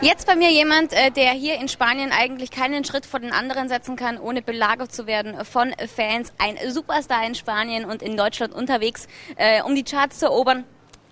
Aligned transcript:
Jetzt 0.00 0.28
bei 0.28 0.36
mir 0.36 0.52
jemand, 0.52 0.92
äh, 0.92 1.10
der 1.10 1.32
hier 1.32 1.56
in 1.56 1.66
Spanien 1.66 2.12
eigentlich 2.12 2.52
keinen 2.52 2.84
Schritt 2.84 3.04
vor 3.04 3.18
den 3.18 3.32
anderen 3.32 3.68
setzen 3.68 3.96
kann, 3.96 4.16
ohne 4.16 4.42
belagert 4.42 4.92
zu 4.92 5.08
werden 5.08 5.44
von 5.44 5.74
Fans. 5.92 6.32
Ein 6.38 6.56
Superstar 6.70 7.26
in 7.26 7.34
Spanien 7.34 7.84
und 7.84 8.00
in 8.00 8.16
Deutschland 8.16 8.54
unterwegs, 8.54 9.08
äh, 9.36 9.60
um 9.62 9.74
die 9.74 9.82
Charts 9.82 10.20
zu 10.20 10.26
erobern. 10.26 10.64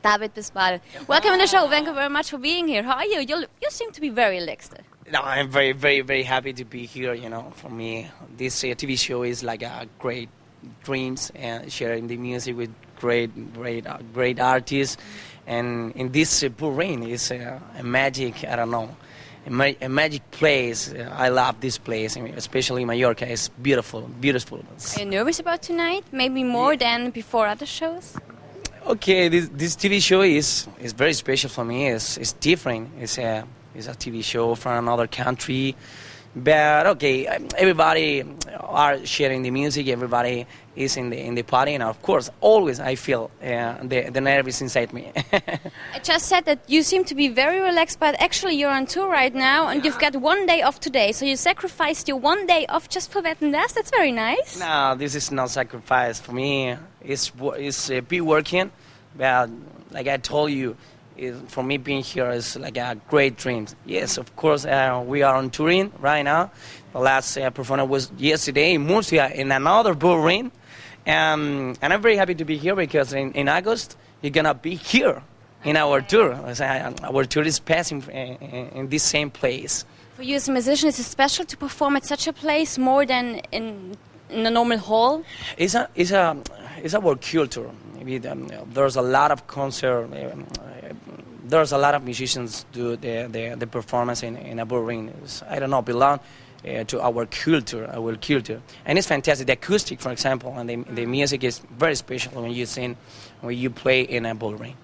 David 0.03 0.35
Bisbal. 0.35 0.81
Welcome 1.09 1.33
to 1.33 1.47
the 1.47 1.49
show. 1.49 1.69
Thank 1.69 1.89
you 1.89 1.95
very 1.95 2.09
much 2.09 2.31
for 2.31 2.39
being 2.39 2.69
here. 2.69 2.85
How 2.85 2.99
are 2.99 3.07
you? 3.07 3.21
You, 3.23 3.47
you 3.61 3.71
seem 3.71 3.91
to 3.91 4.01
be 4.01 4.09
very 4.09 4.39
relaxed. 4.39 4.75
No, 5.13 5.21
I'm 5.21 5.51
very, 5.51 5.73
very, 5.73 6.03
very 6.03 6.23
happy 6.23 6.53
to 6.53 6.65
be 6.65 6.87
here. 6.87 7.13
You 7.13 7.29
know, 7.29 7.53
for 7.57 7.69
me, 7.69 8.09
this 8.37 8.63
uh, 8.63 8.69
TV 8.69 8.97
show 8.97 9.25
is 9.25 9.43
like 9.43 9.63
a 9.63 9.89
great 9.99 10.29
dreams 10.85 11.33
and 11.35 11.73
sharing 11.73 12.07
the 12.07 12.17
music 12.17 12.57
with 12.57 12.71
great, 13.01 13.31
great, 13.55 13.87
uh, 13.87 13.99
great 14.15 14.39
artists. 14.39 14.97
And 15.47 15.93
in 15.95 16.13
this 16.13 16.43
uh, 16.43 16.51
rain 16.61 17.03
is 17.03 17.31
uh, 17.31 17.61
a 17.79 17.83
magic. 17.83 18.45
I 18.45 18.57
don't 18.57 18.71
know. 18.71 18.97
A, 19.47 19.51
ma- 19.51 19.79
a 19.81 19.89
magic 19.89 20.29
place. 20.33 20.93
Uh, 20.93 21.09
I 21.17 21.29
love 21.29 21.61
this 21.61 21.79
place, 21.79 22.17
I 22.17 22.21
mean, 22.21 22.35
especially 22.35 22.85
Mallorca. 22.85 23.31
It's 23.31 23.49
beautiful, 23.49 24.03
beautiful. 24.21 24.59
Are 24.59 25.01
you 25.01 25.07
nervous 25.07 25.39
about 25.39 25.63
tonight? 25.63 26.05
Maybe 26.11 26.43
more 26.43 26.73
yeah. 26.73 26.79
than 26.99 27.11
before 27.11 27.47
other 27.47 27.67
shows? 27.67 28.17
Okay, 28.87 29.29
this, 29.29 29.49
this 29.53 29.77
TV 29.77 30.01
show 30.01 30.23
is 30.23 30.69
is 30.81 30.93
very 30.93 31.13
special 31.13 31.51
for 31.51 31.65
me. 31.65 31.89
It's, 31.89 32.17
it's 32.17 32.33
different. 32.33 32.91
It's 33.01 33.19
a 33.19 33.45
it's 33.75 33.89
a 33.89 33.95
TV 33.95 34.23
show 34.23 34.55
from 34.55 34.85
another 34.85 35.07
country. 35.07 35.77
But 36.35 36.87
okay, 36.87 37.27
everybody 37.57 38.23
are 38.61 39.05
sharing 39.07 39.43
the 39.43 39.51
music. 39.51 39.89
Everybody 39.89 40.47
is 40.77 40.97
in 40.97 41.11
the 41.11 41.19
in 41.19 41.35
the 41.35 41.43
party, 41.43 41.75
and 41.75 41.83
of 41.83 42.01
course, 42.03 42.31
always 42.41 42.79
I 42.79 42.95
feel 42.95 43.31
uh, 43.43 43.77
the 43.83 44.11
the 44.11 44.21
nervous 44.21 44.61
inside 44.61 44.93
me. 44.93 45.13
I 45.95 45.99
just 46.03 46.27
said 46.27 46.45
that 46.45 46.59
you 46.69 46.83
seem 46.83 47.05
to 47.05 47.15
be 47.15 47.29
very 47.29 47.61
relaxed, 47.61 47.99
but 47.99 48.21
actually 48.21 48.55
you're 48.55 48.71
on 48.71 48.87
tour 48.87 49.09
right 49.09 49.35
now, 49.35 49.69
and 49.69 49.85
you've 49.85 49.99
got 49.99 50.15
one 50.17 50.47
day 50.47 50.63
off 50.63 50.79
today. 50.81 51.13
So 51.13 51.25
you 51.25 51.37
sacrificed 51.37 52.09
your 52.09 52.19
one 52.19 52.47
day 52.47 52.67
off 52.69 52.89
just 52.89 53.11
for 53.11 53.23
Wetten 53.23 53.53
dass. 53.53 53.73
That's 53.73 53.91
very 53.91 54.13
nice. 54.13 54.59
No, 54.59 54.95
this 54.97 55.15
is 55.15 55.33
not 55.33 55.51
sacrifice 55.51 56.21
for 56.21 56.33
me. 56.33 56.77
It's 57.01 57.33
it's 57.57 57.91
uh, 57.91 58.01
be 58.03 58.21
working, 58.21 58.71
but 59.17 59.51
like 59.91 60.09
I 60.09 60.19
told 60.19 60.51
you 60.51 60.77
is, 61.19 61.37
for 61.49 61.63
me 61.63 61.77
being 61.77 62.03
here 62.03 62.31
is 62.31 62.57
like 62.57 62.77
a 62.77 62.97
great 63.09 63.37
dream. 63.37 63.67
Yes, 63.85 64.19
of 64.19 64.35
course, 64.37 64.65
uh, 64.65 65.03
we 65.07 65.23
are 65.23 65.37
on 65.37 65.51
touring 65.51 65.93
right 65.99 66.23
now. 66.23 66.51
The 66.93 67.01
last 67.01 67.37
uh, 67.37 67.51
performance 67.51 67.89
was 67.89 68.13
yesterday 68.19 68.75
in 68.75 68.87
Murcia 68.87 69.31
in 69.35 69.53
another 69.53 69.95
bull 69.95 70.19
ring. 70.19 70.51
Um, 71.07 71.77
and 71.81 71.93
I'm 71.93 72.03
very 72.03 72.17
happy 72.17 72.35
to 72.35 72.45
be 72.45 72.57
here 72.57 72.75
because 72.75 73.13
in, 73.13 73.33
in 73.33 73.49
August, 73.49 73.97
you're 74.23 74.33
going 74.33 74.45
to 74.45 74.55
be 74.55 74.75
here 74.75 75.23
in 75.65 75.77
our 75.77 76.01
tour. 76.01 76.35
Our 76.35 77.25
tour 77.25 77.45
is 77.45 77.61
passing 77.61 78.03
in, 78.11 78.37
in 78.69 78.89
this 78.89 79.03
same 79.03 79.31
place. 79.31 79.85
For 80.15 80.23
you 80.23 80.37
as 80.37 80.49
a 80.49 80.53
musician, 80.53 80.89
is 80.89 80.99
it 80.99 81.05
special 81.05 81.45
to 81.45 81.57
perform 81.57 81.97
at 81.97 82.07
such 82.07 82.27
a 82.27 82.33
place 82.33 82.79
more 82.79 83.05
than 83.05 83.41
in, 83.53 83.97
in 84.31 84.47
a 84.47 84.51
normal 84.51 84.79
hall? 84.79 85.23
It's, 85.59 85.75
a, 85.75 85.89
it's, 85.95 86.11
a, 86.11 86.37
it's 86.83 86.95
our 86.95 87.17
culture. 87.17 87.71
Um, 87.71 88.49
there's 88.73 88.97
a 88.97 89.03
lot 89.03 89.33
of 89.33 89.47
concert 89.49 90.05
um, 90.05 90.47
there's 91.49 91.73
a 91.73 91.79
lot 91.79 91.95
of 91.95 92.03
musicians 92.05 92.67
do 92.73 92.97
the, 92.97 93.29
the, 93.31 93.57
the 93.57 93.67
performance 93.67 94.23
in, 94.23 94.37
in 94.37 94.59
a 94.59 94.65
ring. 94.65 95.13
I 95.49 95.59
don't 95.59 95.71
know, 95.71 95.83
belong 95.83 96.21
uh, 96.67 96.85
to 96.85 97.01
our 97.01 97.27
culture, 97.27 97.89
our 97.93 98.17
culture. 98.17 98.61
And 98.85 98.99
it's 98.99 99.07
fantastic. 99.07 99.47
The 99.47 99.55
acoustic, 99.55 100.01
for 100.01 100.11
example, 100.13 100.55
and 100.57 100.69
the, 100.69 100.77
the 100.93 101.07
music 101.07 101.45
is 101.45 101.61
very 101.79 101.95
special 101.95 102.43
when 102.43 102.53
you 102.53 102.67
sing, 102.67 102.97
when 103.41 103.57
you 103.57 103.71
play 103.71 104.03
in 104.03 104.27
a 104.27 104.35
ring. 104.35 104.77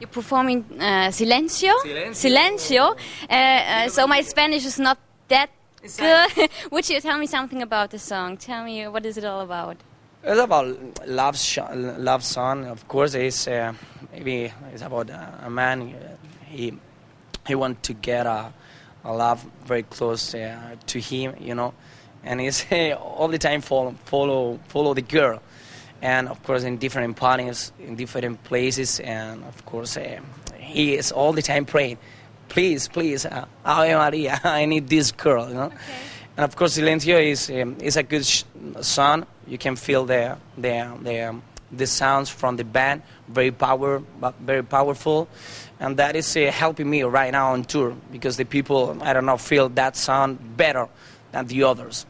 You're 0.00 0.08
performing 0.08 0.64
uh, 0.78 1.10
Silencio. 1.10 1.72
Silencio. 1.82 2.14
Silencio. 2.14 2.96
Uh, 3.28 3.32
uh, 3.32 3.88
so 3.88 4.06
my 4.06 4.20
Spanish 4.20 4.66
is 4.66 4.78
not 4.78 4.98
that 5.28 5.50
good. 5.96 6.50
Would 6.70 6.88
you 6.88 7.00
tell 7.00 7.18
me 7.18 7.26
something 7.26 7.62
about 7.62 7.90
the 7.90 7.98
song? 7.98 8.36
Tell 8.36 8.64
me 8.64 8.86
what 8.88 9.06
is 9.06 9.16
it 9.16 9.24
all 9.24 9.40
about? 9.40 9.76
It's 10.28 10.40
about 10.40 11.06
love, 11.06 11.38
love 11.98 12.24
song. 12.24 12.64
Of 12.64 12.88
course, 12.88 13.14
it's 13.14 13.46
uh, 13.46 13.74
maybe 14.12 14.52
it's 14.72 14.82
about 14.82 15.08
a 15.08 15.48
man. 15.48 15.94
He 16.46 16.74
he 17.46 17.54
want 17.54 17.84
to 17.84 17.92
get 17.92 18.26
a, 18.26 18.52
a 19.04 19.12
love 19.12 19.46
very 19.64 19.84
close 19.84 20.34
uh, 20.34 20.74
to 20.86 20.98
him, 20.98 21.36
you 21.38 21.54
know, 21.54 21.74
and 22.24 22.40
he's 22.40 22.66
all 22.98 23.28
the 23.28 23.38
time 23.38 23.60
follow 23.60 23.94
follow 24.04 24.58
follow 24.66 24.94
the 24.94 25.02
girl, 25.02 25.40
and 26.02 26.28
of 26.28 26.42
course 26.42 26.64
in 26.64 26.78
different 26.78 27.16
parties, 27.16 27.70
in 27.78 27.94
different 27.94 28.42
places, 28.42 28.98
and 28.98 29.44
of 29.44 29.64
course 29.64 29.96
uh, 29.96 30.18
he 30.58 30.96
is 30.96 31.12
all 31.12 31.34
the 31.34 31.42
time 31.42 31.64
praying, 31.64 31.98
please, 32.48 32.88
please, 32.88 33.26
uh, 33.26 33.44
Ave 33.64 33.94
Maria, 33.94 34.40
I 34.44 34.64
need 34.64 34.88
this 34.88 35.12
girl, 35.12 35.46
you 35.48 35.54
know. 35.54 35.66
Okay. 35.66 35.76
And 36.36 36.44
of 36.44 36.54
course, 36.54 36.76
Silencio 36.76 37.18
is 37.22 37.50
um, 37.50 37.76
is 37.80 37.96
a 37.96 38.02
good 38.02 38.26
sh- 38.26 38.44
song 38.80 39.26
you 39.46 39.58
can 39.58 39.76
feel 39.76 40.04
the 40.04 40.36
the 40.58 40.92
the, 41.02 41.40
the 41.72 41.86
sounds 41.86 42.28
from 42.28 42.56
the 42.56 42.64
band. 42.64 43.02
Very 43.28 43.52
power 43.52 44.02
very 44.40 44.62
powerful. 44.62 45.28
And 45.78 45.96
that 45.98 46.16
is 46.16 46.36
uh, 46.36 46.50
helping 46.50 46.88
me 46.88 47.02
right 47.02 47.32
now 47.32 47.52
on 47.52 47.64
tour 47.64 47.94
because 48.10 48.36
the 48.36 48.44
people 48.44 48.96
i 49.02 49.12
don't 49.12 49.26
know 49.26 49.36
feel 49.36 49.68
that 49.70 49.96
sound 49.96 50.56
better 50.56 50.88
than 51.32 51.46
the 51.46 51.62
others. 51.62 52.06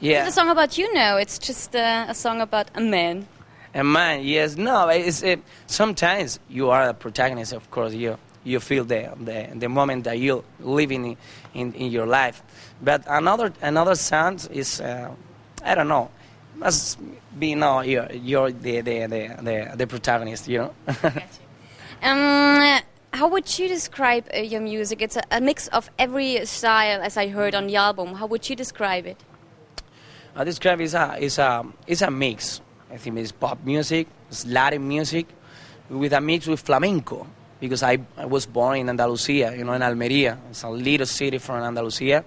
Yeah. 0.00 0.26
it's 0.26 0.30
a 0.30 0.40
song 0.40 0.48
about 0.48 0.78
you 0.78 0.92
now? 0.94 1.16
It's 1.16 1.38
just 1.38 1.74
uh, 1.74 2.06
a 2.08 2.14
song 2.14 2.40
about 2.40 2.70
a 2.76 2.80
man. 2.80 3.26
A 3.74 3.82
man 3.82 4.22
yes. 4.22 4.56
No 4.56 4.88
it's 4.88 5.22
it, 5.22 5.42
sometimes 5.66 6.38
you 6.48 6.70
are 6.70 6.90
a 6.90 6.94
protagonist 6.94 7.52
of 7.52 7.70
course 7.70 7.92
you 7.92 8.18
you 8.48 8.60
feel 8.60 8.84
the, 8.84 9.10
the, 9.20 9.48
the 9.54 9.68
moment 9.68 10.04
that 10.04 10.18
you're 10.18 10.44
living 10.60 11.04
in, 11.04 11.16
in, 11.54 11.72
in 11.74 11.92
your 11.92 12.06
life. 12.06 12.42
But 12.82 13.04
another 13.06 13.52
another 13.62 13.94
sound 13.94 14.48
is 14.50 14.80
uh, 14.80 15.10
i 15.64 15.74
don't 15.74 15.88
know 15.88 16.10
must 16.56 16.98
be 17.38 17.54
no 17.54 17.80
you're, 17.80 18.10
you're 18.12 18.50
the, 18.50 18.80
the, 18.80 19.06
the, 19.06 19.36
the, 19.42 19.76
the 19.76 19.86
protagonist 19.86 20.48
you 20.48 20.58
know? 20.58 20.74
Um, 22.00 22.78
how 23.12 23.26
would 23.26 23.58
you 23.58 23.66
describe 23.66 24.28
uh, 24.32 24.38
your 24.38 24.60
music? 24.60 25.02
It's 25.02 25.16
a, 25.16 25.22
a, 25.32 25.40
mix 25.40 25.66
of 25.68 25.90
every 25.98 26.46
style 26.46 27.02
as 27.02 27.16
i 27.16 27.26
heard 27.26 27.56
on 27.56 27.66
the 27.66 27.74
album. 27.74 28.14
How 28.14 28.26
would 28.26 28.48
you 28.48 28.54
describe 28.54 29.04
it? 29.04 29.16
I 30.36 30.44
describe 30.44 30.80
it 30.80 30.84
as 30.84 30.94
a, 30.94 31.16
it's 31.18 31.38
a, 31.38 31.66
it's 31.88 32.02
a 32.02 32.10
mix. 32.12 32.60
I 32.88 32.98
think 32.98 33.18
it's 33.18 33.32
pop 33.32 33.64
music 33.64 34.06
it's 34.28 34.46
latin 34.46 34.86
music 34.86 35.26
with 35.88 36.12
a 36.12 36.20
mix 36.20 36.46
with 36.46 36.60
flamenco 36.60 37.26
because 37.60 37.82
I, 37.82 37.98
I 38.16 38.26
was 38.26 38.46
born 38.46 38.78
in 38.78 38.88
Andalusia, 38.88 39.54
you 39.56 39.64
know, 39.64 39.72
in 39.72 39.82
Almeria. 39.82 40.38
It's 40.50 40.62
a 40.62 40.70
little 40.70 41.06
city 41.06 41.38
from 41.38 41.62
Andalusia. 41.62 42.24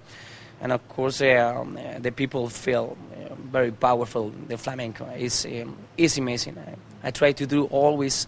And 0.62 0.72
of 0.72 0.88
course, 0.90 1.22
uh, 1.22 1.66
the 2.00 2.12
people 2.12 2.48
feel 2.50 2.96
very 3.52 3.72
powerful. 3.72 4.32
The 4.48 4.58
flamenco 4.58 5.06
is 5.18 5.46
um, 5.46 5.76
is 5.98 6.18
amazing. 6.18 6.58
I, 6.58 7.08
I, 7.08 7.12
try 7.12 7.32
to 7.34 7.46
do 7.46 7.66
always 7.66 8.28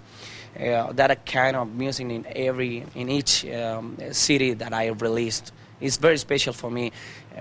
uh, 0.59 0.91
that 0.93 1.25
kind 1.25 1.55
of 1.55 1.73
music 1.73 2.09
in 2.09 2.25
every 2.35 2.85
in 2.95 3.09
each 3.09 3.45
um, 3.45 3.97
city 4.11 4.53
that 4.53 4.73
I 4.73 4.87
released. 4.87 5.51
It's 5.79 5.97
very 5.97 6.17
special 6.17 6.53
for 6.53 6.69
me. 6.69 6.91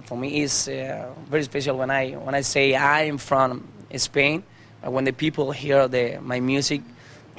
For 0.05 0.17
me, 0.17 0.43
it's 0.43 0.69
uh, 0.69 1.13
very 1.29 1.43
special 1.45 1.77
when 1.79 1.91
I 1.91 2.13
when 2.13 2.35
I 2.35 2.43
say 2.43 2.77
I'm 2.77 3.19
from 3.19 3.69
Spain. 3.97 4.43
When 4.83 5.05
the 5.05 5.13
people 5.13 5.53
hear 5.53 5.87
the 5.89 6.19
my 6.21 6.41
music, 6.41 6.83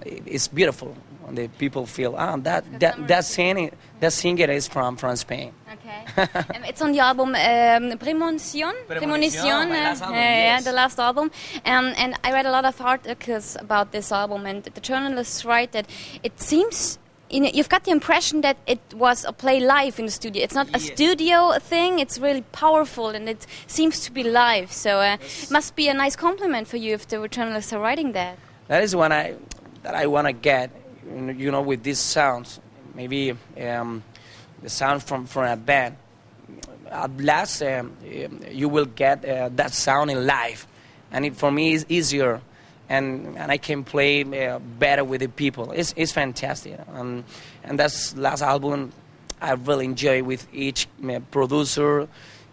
it's 0.06 0.48
beautiful. 0.48 0.96
When 1.24 1.36
the 1.36 1.48
people 1.48 1.86
feel 1.86 2.16
ah 2.18 2.36
that 2.38 2.64
that 2.80 3.08
that 3.08 3.26
singer 3.26 3.72
that 4.02 4.14
singer 4.14 4.50
is 4.52 4.68
from 4.68 4.98
from 4.98 5.16
Spain. 5.16 5.54
Okay. 5.74 6.02
um, 6.56 6.64
it's 6.66 6.81
on 6.81 6.92
the 6.92 7.00
album 7.00 7.36
um, 7.36 7.98
Premonition. 7.98 8.74
Premonition, 8.88 9.46
uh, 9.46 9.68
last 9.70 10.02
album, 10.02 10.16
yes. 10.18 10.64
yeah, 10.66 10.72
the 10.72 10.76
last 10.76 11.00
album. 11.00 11.32
Um, 11.66 11.94
and 11.98 12.16
I 12.24 12.32
read 12.32 12.46
a 12.46 12.52
lot 12.52 12.66
of 12.66 12.80
articles 12.82 13.58
about 13.59 13.92
this 13.92 14.12
album, 14.12 14.46
and 14.46 14.64
the 14.64 14.82
journalists 14.82 15.46
write 15.46 15.72
that 15.72 15.90
it 16.24 16.40
seems 16.40 17.00
you 17.34 17.40
know, 17.40 17.50
you've 17.52 17.70
got 17.70 17.84
the 17.84 17.92
impression 17.92 18.42
that 18.42 18.58
it 18.68 18.80
was 18.94 19.26
a 19.26 19.34
play 19.34 19.59
live 19.59 19.98
in 19.98 20.06
the 20.06 20.12
studio. 20.12 20.44
It's 20.44 20.53
not 20.53 20.68
a 20.76 20.80
studio 20.80 21.58
thing. 21.58 21.97
It's 21.97 22.20
really 22.20 22.44
powerful, 22.52 23.09
and 23.09 23.28
it 23.28 23.47
seems 23.66 24.02
to 24.02 24.12
be 24.12 24.23
live. 24.23 24.72
So 24.72 25.00
uh, 25.00 25.17
it 25.41 25.50
must 25.50 25.76
be 25.76 25.88
a 25.88 25.96
nice 25.96 26.16
compliment 26.16 26.67
for 26.67 26.78
you 26.78 26.94
if 26.94 27.08
the 27.08 27.28
journalists 27.28 27.73
are 27.73 27.79
writing 27.79 28.12
that. 28.12 28.38
That 28.67 28.84
is 28.84 28.96
what 28.96 29.12
I 29.12 29.35
that 29.84 29.96
I 29.96 30.08
want 30.08 30.28
to 30.28 30.34
get. 30.34 30.72
You 31.06 31.52
know, 31.52 31.62
with 31.62 31.84
these 31.84 32.00
sounds, 32.00 32.59
maybe. 32.96 33.35
Um, 33.59 34.03
the 34.64 34.70
sound 34.70 35.03
from, 35.03 35.26
from 35.26 35.46
a 35.46 35.58
band. 35.58 35.97
At 36.90 37.20
last, 37.20 37.62
uh, 37.62 37.84
you 38.50 38.70
will 38.70 38.85
get 38.85 39.26
uh, 39.26 39.50
that 39.56 39.74
sound 39.74 40.09
in 40.09 40.26
live, 40.26 40.66
and 41.12 41.26
it, 41.26 41.35
for 41.35 41.52
me 41.52 41.74
it's 41.74 41.85
easier, 41.90 42.41
and, 42.88 43.38
and 43.38 43.52
I 43.52 43.58
can 43.58 43.84
play 43.84 44.24
uh, 44.47 44.59
better 44.59 45.03
with 45.03 45.22
the 45.22 45.28
people. 45.28 45.72
It's, 45.72 45.94
it's 45.97 46.12
fantastic, 46.12 46.79
um, 46.94 47.26
and 47.64 47.79
that's 47.79 48.16
last 48.16 48.41
album 48.41 48.91
I 49.41 49.53
really 49.53 49.86
enjoy 49.86 50.24
with 50.24 50.47
each 50.53 50.88
uh, 51.08 51.20
producer. 51.32 52.08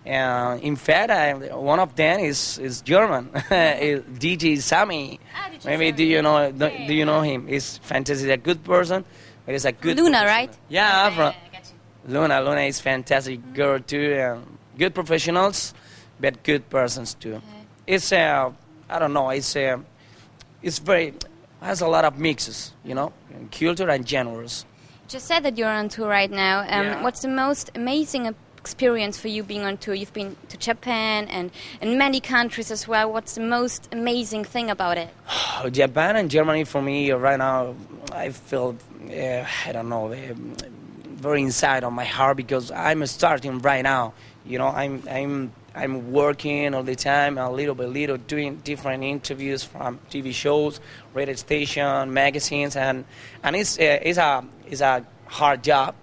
Uh, 0.06 0.58
in 0.62 0.76
fact, 0.76 1.11
I, 1.11 1.35
one 1.55 1.79
of 1.79 1.94
them 1.94 2.20
is, 2.20 2.58
is 2.58 2.81
German, 2.81 3.29
DJ 3.32 4.58
Sammy. 4.58 5.20
Ah, 5.37 5.50
Maybe 5.64 5.93
do 5.93 6.02
you 6.05 6.23
know 6.23 6.50
do, 6.50 6.70
do, 6.87 6.94
you 6.94 7.05
know 7.05 7.20
him? 7.20 7.47
He's 7.47 7.76
fantastic, 7.79 8.31
a 8.31 8.37
good 8.38 8.64
person. 8.64 9.05
But 9.44 9.52
he's 9.52 9.67
a 9.67 9.73
good 9.73 9.97
Luna, 9.99 10.19
person. 10.19 10.26
right? 10.26 10.58
Yeah, 10.69 11.11
from, 11.11 11.35
Luna, 12.08 12.41
Luna 12.41 12.62
is 12.62 12.81
fantastic 12.81 13.52
girl 13.52 13.79
too. 13.79 14.19
Um, 14.20 14.58
good 14.79 14.94
professionals, 14.94 15.75
but 16.19 16.43
good 16.44 16.69
persons 16.70 17.12
too. 17.14 17.43
It's 17.87 18.11
uh, 18.12 18.50
I 18.88 18.99
don't 18.99 19.12
know. 19.12 19.29
It's 19.31 19.55
uh, 19.55 19.79
it's 20.62 20.79
very 20.79 21.12
has 21.61 21.82
a 21.82 21.87
lot 21.87 22.06
of 22.06 22.19
mixes, 22.19 22.73
you 22.85 22.94
know, 22.94 23.12
culture 23.50 23.88
and 23.91 24.08
genres. 24.08 24.64
Just 25.08 25.26
said 25.26 25.41
that 25.43 25.58
you're 25.58 25.69
on 25.69 25.88
tour 25.91 26.08
right 26.08 26.31
now. 26.31 26.61
Um, 26.61 26.67
Yeah. 26.87 27.02
What's 27.02 27.20
the 27.20 27.29
most 27.29 27.70
amazing 27.75 28.35
experience 28.61 29.19
for 29.19 29.29
you 29.29 29.43
being 29.43 29.62
on 29.62 29.77
tour? 29.79 29.95
You've 29.95 30.12
been 30.12 30.37
to 30.49 30.57
Japan 30.57 31.29
and 31.29 31.51
in 31.81 31.99
many 31.99 32.21
countries 32.21 32.71
as 32.71 32.87
well. 32.87 33.12
What's 33.12 33.35
the 33.35 33.41
most 33.43 33.89
amazing 33.93 34.45
thing 34.45 34.71
about 34.71 34.99
it? 34.99 35.09
Japan 35.71 36.17
and 36.17 36.31
Germany 36.31 36.65
for 36.65 36.83
me 36.83 37.11
right 37.12 37.39
now, 37.39 37.75
I 38.12 38.31
feel 38.31 38.77
uh, 39.11 39.45
I 39.67 39.73
don't 39.73 39.89
know, 39.89 40.12
uh, 40.12 40.35
very 41.21 41.43
inside 41.43 41.85
of 41.85 41.93
my 41.93 42.05
heart 42.05 42.37
because 42.37 42.71
I'm 42.71 43.05
starting 43.07 43.59
right 43.59 43.83
now. 43.83 44.15
You 44.45 44.59
know, 44.59 44.69
I'm 44.69 45.03
I'm 45.11 45.53
I'm 45.75 46.12
working 46.12 46.75
all 46.75 46.83
the 46.83 46.97
time, 46.97 47.39
a 47.39 47.51
little 47.51 47.75
by 47.75 47.85
little, 47.85 48.17
doing 48.17 48.57
different 48.57 49.05
interviews 49.05 49.62
from 49.62 49.99
TV 50.11 50.33
shows, 50.33 50.81
radio 51.15 51.35
station, 51.35 52.12
magazines, 52.12 52.77
and 52.77 53.05
and 53.43 53.57
it's 53.57 53.79
uh, 53.79 53.99
it's 54.03 54.19
a 54.19 54.45
it's 54.67 54.81
a 54.81 55.05
hard 55.27 55.62
job, 55.62 55.95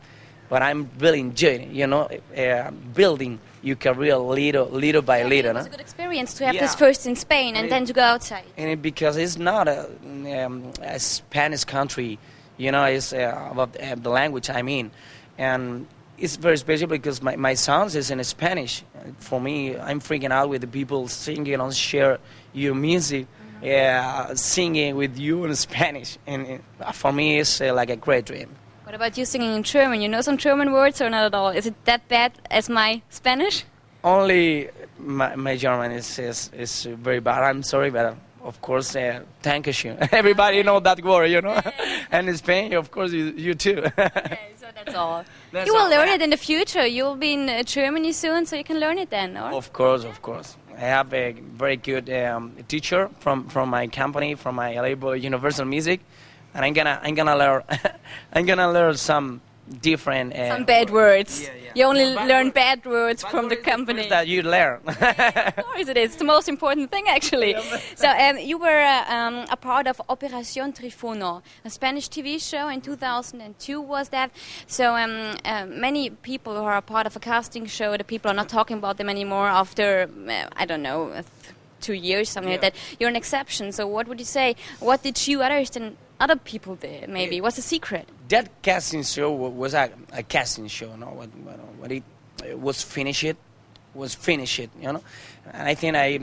but 0.50 0.62
I'm 0.62 0.90
really 1.00 1.20
enjoying 1.20 1.62
it. 1.62 1.70
You 1.70 1.88
know, 1.88 2.10
uh, 2.38 2.72
building 2.94 3.40
your 3.62 3.76
career 3.76 4.18
little 4.18 4.68
little 4.68 5.02
by 5.02 5.20
it 5.20 5.30
little. 5.30 5.56
It's 5.58 5.66
no? 5.66 5.68
a 5.68 5.72
good 5.72 5.82
experience 5.82 6.34
to 6.36 6.46
have 6.46 6.56
this 6.56 6.76
first 6.76 7.06
in 7.06 7.16
Spain 7.16 7.56
and 7.56 7.66
And 7.66 7.72
then 7.72 7.86
to 7.86 7.94
go 7.94 8.02
outside. 8.02 8.46
and 8.58 8.70
it, 8.70 8.82
because 8.82 9.18
it's 9.18 9.38
not 9.38 9.68
a, 9.68 9.90
um, 10.46 10.72
a 10.82 11.00
Spanish 11.00 11.64
country, 11.64 12.18
you 12.58 12.72
know, 12.72 12.84
it's 12.86 13.14
uh, 13.14 13.50
about 13.52 13.80
uh, 13.80 13.96
the 13.96 14.10
language 14.10 14.50
I 14.50 14.62
mean, 14.62 14.92
and 15.38 15.88
it's 16.18 16.36
very 16.36 16.58
special 16.58 16.88
because 16.88 17.22
my, 17.22 17.36
my 17.36 17.54
songs 17.54 17.96
is 17.96 18.10
in 18.10 18.24
Spanish. 18.24 18.84
For 19.20 19.40
me, 19.40 19.78
I'm 19.78 20.00
freaking 20.00 20.32
out 20.32 20.50
with 20.50 20.62
the 20.62 20.68
people 20.68 21.08
singing 21.08 21.54
and 21.54 21.76
share 21.76 22.18
your 22.54 22.74
music, 22.74 23.28
yeah, 23.62 24.34
singing 24.34 24.96
with 24.96 25.18
you 25.18 25.44
in 25.46 25.56
Spanish, 25.56 26.18
and 26.26 26.62
uh, 26.80 26.92
for 26.92 27.12
me, 27.12 27.40
it's 27.40 27.62
uh, 27.62 27.74
like 27.74 27.90
a 27.90 27.96
great 27.96 28.26
dream. 28.26 28.50
What 28.88 28.96
about 28.96 29.18
you 29.18 29.26
singing 29.26 29.54
in 29.54 29.64
German? 29.64 30.00
You 30.00 30.08
know 30.08 30.22
some 30.22 30.38
German 30.38 30.72
words 30.72 31.02
or 31.02 31.10
not 31.10 31.26
at 31.26 31.34
all? 31.34 31.50
Is 31.50 31.66
it 31.66 31.76
that 31.84 32.08
bad 32.08 32.32
as 32.50 32.70
my 32.70 33.02
Spanish? 33.10 33.66
Only 34.02 34.70
my, 34.98 35.36
my 35.36 35.58
German 35.58 35.92
is, 35.92 36.18
is 36.18 36.50
is 36.54 36.86
very 36.86 37.20
bad. 37.20 37.44
I'm 37.44 37.64
sorry, 37.64 37.90
but 37.90 38.06
uh, 38.06 38.16
of 38.46 38.62
course, 38.62 38.96
uh, 38.96 39.24
thank 39.42 39.68
you. 39.84 39.98
Everybody 40.14 40.64
know 40.64 40.80
that 40.80 41.04
word, 41.04 41.26
you 41.26 41.42
know. 41.42 41.60
and 42.14 42.30
in 42.30 42.38
Spain, 42.38 42.72
of 42.76 42.90
course, 42.90 43.12
you, 43.12 43.34
you 43.36 43.56
too. 43.56 43.84
Okay, 43.98 44.54
so 44.56 44.68
that's 44.74 44.96
all. 44.96 45.26
That's 45.52 45.68
you 45.68 45.74
will 45.74 45.82
all. 45.82 45.90
learn 45.90 46.08
it 46.08 46.22
in 46.22 46.30
the 46.30 46.38
future. 46.38 46.88
You'll 46.88 47.18
be 47.18 47.34
in 47.34 47.50
uh, 47.50 47.64
Germany 47.64 48.14
soon, 48.14 48.46
so 48.46 48.56
you 48.56 48.64
can 48.64 48.80
learn 48.80 49.00
it 49.00 49.10
then, 49.10 49.36
or? 49.36 49.52
of 49.52 49.74
course, 49.74 50.06
of 50.06 50.22
course. 50.22 50.56
I 50.78 50.80
have 50.80 51.14
a 51.14 51.34
very 51.34 51.76
good 51.76 52.10
um, 52.10 52.54
teacher 52.70 53.10
from, 53.20 53.50
from 53.50 53.70
my 53.70 53.88
company, 53.88 54.36
from 54.36 54.56
my 54.56 54.80
label, 54.80 55.14
Universal 55.14 55.66
Music, 55.66 56.00
and 56.58 56.66
I'm 56.66 56.74
gonna 56.74 57.00
I'm 57.04 57.16
gonna 57.16 57.38
learn 57.38 57.62
I'm 58.34 58.46
gonna 58.46 58.72
learn 58.72 58.98
some 58.98 59.40
different 59.82 60.34
uh, 60.34 60.56
Some 60.56 60.64
bad 60.66 60.90
words. 60.90 61.44
Yeah, 61.44 61.50
yeah. 61.62 61.72
You 61.76 61.84
only 61.86 62.16
Bad 62.16 62.28
learn 62.28 62.46
words. 62.48 62.54
bad 62.56 62.86
words 62.86 63.22
Bad 63.24 63.32
from 63.32 63.50
the 63.50 63.56
word 63.56 63.66
the 63.66 63.70
company. 63.72 64.00
first 64.04 64.10
that 64.10 64.28
you 64.28 64.42
learn. 64.42 64.80
Of 64.88 65.66
course 65.66 65.88
it 65.90 65.98
is. 65.98 66.06
It's 66.12 66.16
the 66.16 66.24
most 66.24 66.48
important 66.48 66.90
thing, 66.90 67.06
actually. 67.10 67.54
so 67.96 68.08
um, 68.10 68.38
you 68.40 68.58
were 68.58 68.82
uh, 68.82 69.14
um, 69.14 69.46
a 69.52 69.58
part 69.58 69.86
of 69.88 70.02
Operación 70.10 70.74
Triunfo, 70.74 71.42
a 71.66 71.70
Spanish 71.70 72.08
TV 72.10 72.40
show 72.42 72.70
in 72.70 72.80
2002. 72.82 73.82
Was 73.82 74.08
that? 74.10 74.32
So 74.68 74.96
um, 74.96 75.36
uh, 75.44 75.66
many 75.68 76.10
people 76.12 76.56
who 76.56 76.64
are 76.64 76.78
a 76.78 76.82
part 76.82 77.06
of 77.06 77.16
a 77.18 77.20
casting 77.20 77.66
show, 77.68 77.98
the 77.98 78.06
people 78.06 78.32
are 78.32 78.36
not 78.42 78.48
talking 78.50 78.78
about 78.78 78.96
them 78.98 79.10
anymore 79.10 79.48
after 79.50 80.10
uh, 80.30 80.48
I 80.56 80.66
don't 80.66 80.82
know. 80.82 81.10
uh, 81.10 81.24
Two 81.80 81.94
years, 81.94 82.28
something 82.30 82.52
like 82.52 82.62
that. 82.62 82.74
You're 83.00 83.08
an 83.10 83.16
exception. 83.16 83.72
So, 83.72 83.86
what 83.86 84.08
would 84.08 84.18
you 84.20 84.26
say? 84.26 84.56
What 84.80 85.04
did 85.04 85.28
you 85.28 85.44
others 85.44 85.70
than 85.70 85.96
other 86.20 86.36
people 86.36 86.76
there, 86.76 87.06
Maybe 87.08 87.38
It, 87.38 87.42
what's 87.42 87.56
the 87.56 87.62
secret? 87.62 88.08
that 88.30 88.62
casting 88.62 89.04
show 89.04 89.32
was 89.32 89.74
a, 89.74 89.92
a 90.12 90.24
casting 90.24 90.68
show, 90.68 90.96
no? 90.96 91.08
What, 91.08 91.30
what, 91.44 91.60
what 91.80 91.92
it, 91.92 92.04
it 92.46 92.60
was 92.60 92.82
finish 92.82 93.24
it, 93.24 93.38
was 93.94 94.16
finish 94.16 94.60
it, 94.60 94.70
you 94.80 94.92
know. 94.92 95.04
And 95.54 95.68
I 95.68 95.76
think 95.76 95.96
I 95.96 96.20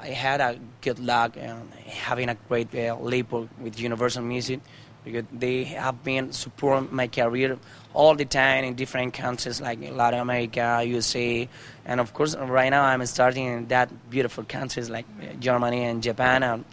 I 0.00 0.08
had 0.08 0.40
a 0.40 0.58
good 0.82 0.98
luck 0.98 1.36
um, 1.40 1.70
having 1.86 2.28
a 2.28 2.36
great 2.48 2.74
uh, 2.74 2.96
label 2.96 3.48
with 3.60 3.80
Universal 3.80 4.22
Music 4.22 4.60
because 5.06 5.24
they 5.32 5.62
have 5.64 6.02
been 6.02 6.32
supporting 6.32 6.88
my 6.94 7.06
career 7.06 7.56
all 7.94 8.16
the 8.16 8.24
time 8.24 8.64
in 8.64 8.74
different 8.74 9.14
countries 9.14 9.60
like 9.60 9.78
Latin 9.92 10.18
America, 10.18 10.82
USA, 10.84 11.48
and 11.86 12.00
of 12.00 12.12
course 12.12 12.34
right 12.36 12.68
now 12.68 12.82
I'm 12.82 13.06
starting 13.06 13.46
in 13.46 13.68
that 13.68 13.88
beautiful 14.10 14.42
countries 14.44 14.90
like 14.90 15.06
uh, 15.22 15.32
Germany 15.38 15.84
and 15.84 16.02
Japan, 16.02 16.42
and, 16.42 16.64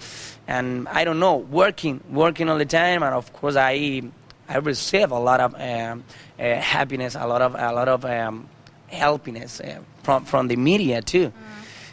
and 0.48 0.88
I 0.90 1.04
don't 1.06 1.20
know, 1.20 1.38
working, 1.38 2.02
working 2.10 2.50
all 2.50 2.58
the 2.58 2.66
time, 2.66 3.04
and 3.04 3.14
of 3.14 3.32
course 3.32 3.56
I 3.56 4.02
I 4.50 4.58
receive 4.58 5.12
a 5.12 5.20
lot 5.20 5.40
of 5.40 5.54
um, 5.56 6.04
uh, 6.40 6.56
happiness, 6.56 7.16
a 7.16 7.28
lot 7.28 7.44
of 7.44 7.54
a 7.54 7.72
lot 7.72 7.88
of 7.88 8.04
um, 8.04 8.50
helpiness 8.88 9.62
uh, 9.62 9.80
from 10.02 10.26
from 10.26 10.48
the 10.48 10.56
media 10.56 11.02
too. 11.04 11.32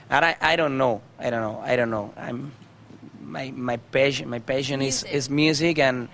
And 0.09 0.25
I, 0.25 0.37
I 0.41 0.57
don't 0.57 0.77
know, 0.77 1.03
I 1.21 1.31
don't 1.31 1.43
know, 1.43 1.63
I 1.63 1.77
don't 1.77 1.91
know. 1.91 2.13
I'm 2.17 2.53
my 3.23 3.53
my 3.55 3.77
passion 3.77 4.29
my 4.29 4.41
passion 4.41 4.83
is, 4.83 5.05
Music. 5.05 5.15
is 5.15 5.31
music 5.31 5.79
and 5.79 6.09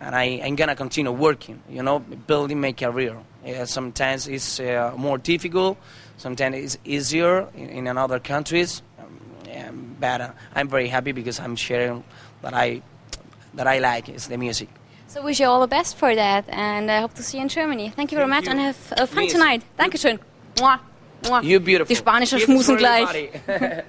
and 0.00 0.14
I, 0.14 0.40
I'm 0.44 0.56
gonna 0.56 0.76
continue 0.76 1.12
working, 1.12 1.62
you 1.68 1.82
know, 1.82 1.98
building 1.98 2.60
my 2.60 2.72
career. 2.72 3.16
Yeah, 3.44 3.64
sometimes 3.64 4.26
it's 4.28 4.60
uh, 4.60 4.92
more 4.96 5.18
difficult, 5.18 5.78
sometimes 6.16 6.56
it's 6.56 6.78
easier 6.84 7.48
in, 7.54 7.68
in 7.68 7.86
another 7.86 8.18
countries. 8.18 8.82
Um, 8.98 9.20
yeah, 9.46 9.70
but 10.00 10.20
uh, 10.20 10.30
I'm 10.54 10.68
very 10.68 10.88
happy 10.88 11.12
because 11.12 11.40
I'm 11.40 11.56
sharing 11.56 12.02
that 12.42 12.54
I 12.54 12.82
that 13.54 13.66
I 13.66 13.78
like 13.78 14.08
is 14.08 14.26
the 14.28 14.36
music. 14.36 14.68
So 15.08 15.22
wish 15.22 15.40
you 15.40 15.46
all 15.46 15.60
the 15.60 15.68
best 15.68 15.96
for 15.96 16.14
that, 16.14 16.44
and 16.48 16.90
I 16.90 17.00
hope 17.00 17.14
to 17.14 17.22
see 17.22 17.38
you 17.38 17.42
in 17.42 17.48
Germany. 17.48 17.90
Thank 17.90 18.12
you 18.12 18.18
very 18.18 18.28
Thank 18.30 18.44
much, 18.46 18.54
you. 18.54 18.60
and 18.60 18.60
have 18.60 18.92
uh, 18.92 19.06
fun 19.06 19.24
Please. 19.24 19.32
tonight. 19.32 19.62
Dankeschön. 19.78 20.18
Mua. 20.60 20.80
Mua. 21.28 21.42
You 21.42 21.60
beautiful. 21.60 21.94
Die 21.94 22.20
Kisses 22.20 22.42
schmusen 22.42 22.76
gleich. 22.76 23.30